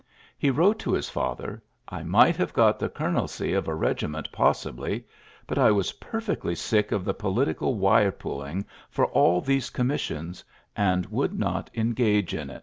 [0.35, 4.31] He wrote to his father, "I might have got the colonelcy of a regi ment
[4.31, 5.07] possibly 5
[5.45, 10.43] but I was perfectly sick of the political wire pulling for all these commissioiis,
[10.75, 12.59] and would not engage in it.'